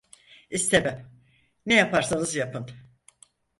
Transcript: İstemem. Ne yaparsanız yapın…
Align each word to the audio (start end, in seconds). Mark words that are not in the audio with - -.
İstemem. 0.49 1.09
Ne 1.65 1.73
yaparsanız 1.73 2.35
yapın… 2.35 2.67